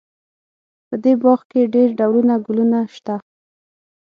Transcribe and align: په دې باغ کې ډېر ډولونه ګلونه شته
په 0.87 0.95
دې 1.03 1.13
باغ 1.21 1.39
کې 1.51 1.71
ډېر 1.73 1.89
ډولونه 1.99 2.35
ګلونه 2.45 2.79
شته 2.95 3.15